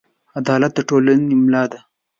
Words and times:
عدالت 0.39 0.71
د 0.75 0.79
ټولنې 0.89 1.35
ملا 1.43 1.63
ده. 1.71 1.79